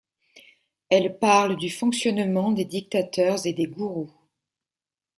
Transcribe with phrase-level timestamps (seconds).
[0.89, 4.11] Elle parle du fonctionnement des dictateurs et des gourous.